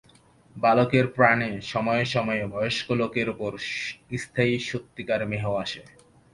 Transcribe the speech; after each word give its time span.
বালকের 0.55 1.05
প্রাণে 1.07 1.49
সময়ে 1.63 2.05
সময়ে 2.05 2.43
বয়স্ক 2.47 2.87
লোকের 2.91 3.27
উপর 3.29 3.51
স্থায়ী 4.17 4.55
সত্যিকার 4.69 5.21
মেহ 5.27 5.43
আসে। 5.55 5.81